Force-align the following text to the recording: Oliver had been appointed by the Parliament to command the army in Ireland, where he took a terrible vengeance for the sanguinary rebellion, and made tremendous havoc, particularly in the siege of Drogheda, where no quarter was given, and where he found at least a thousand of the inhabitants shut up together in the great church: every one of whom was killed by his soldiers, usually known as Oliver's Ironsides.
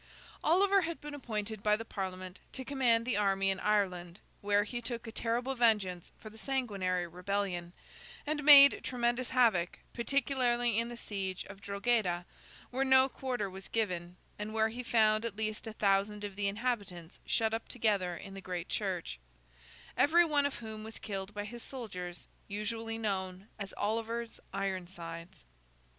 Oliver 0.43 0.81
had 0.81 0.99
been 0.99 1.13
appointed 1.13 1.61
by 1.61 1.75
the 1.75 1.85
Parliament 1.85 2.39
to 2.53 2.65
command 2.65 3.05
the 3.05 3.17
army 3.17 3.51
in 3.51 3.59
Ireland, 3.59 4.19
where 4.41 4.63
he 4.63 4.81
took 4.81 5.05
a 5.05 5.11
terrible 5.11 5.53
vengeance 5.53 6.11
for 6.17 6.31
the 6.31 6.39
sanguinary 6.39 7.05
rebellion, 7.05 7.71
and 8.25 8.43
made 8.43 8.83
tremendous 8.83 9.29
havoc, 9.29 9.77
particularly 9.93 10.79
in 10.79 10.89
the 10.89 10.97
siege 10.97 11.45
of 11.45 11.61
Drogheda, 11.61 12.25
where 12.71 12.83
no 12.83 13.09
quarter 13.09 13.47
was 13.47 13.67
given, 13.67 14.17
and 14.39 14.55
where 14.55 14.69
he 14.69 14.81
found 14.81 15.23
at 15.23 15.35
least 15.35 15.67
a 15.67 15.73
thousand 15.73 16.23
of 16.23 16.35
the 16.35 16.47
inhabitants 16.47 17.19
shut 17.27 17.53
up 17.53 17.67
together 17.67 18.17
in 18.17 18.33
the 18.33 18.41
great 18.41 18.69
church: 18.69 19.19
every 19.95 20.25
one 20.25 20.47
of 20.47 20.55
whom 20.55 20.83
was 20.83 20.97
killed 20.97 21.31
by 21.35 21.45
his 21.45 21.61
soldiers, 21.61 22.27
usually 22.47 22.97
known 22.97 23.49
as 23.59 23.71
Oliver's 23.77 24.39
Ironsides. 24.51 25.45